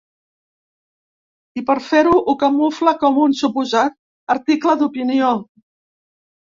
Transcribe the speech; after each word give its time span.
I, 1.61 1.63
per 1.67 1.75
fer-ho, 1.89 2.15
ho 2.19 2.35
camufla 2.45 2.97
com 3.05 3.23
un 3.29 3.39
suposat 3.43 3.97
article 4.39 4.79
d’opinió. 4.83 5.35